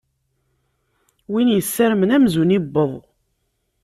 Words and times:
Win 1.31 1.53
isarmen 1.59 2.13
amzun 2.15 2.55
iwweḍ. 2.57 2.91